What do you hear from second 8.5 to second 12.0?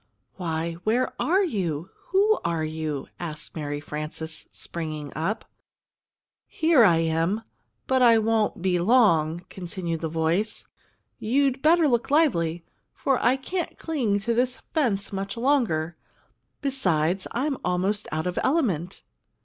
be long," continued the voice. "You'd better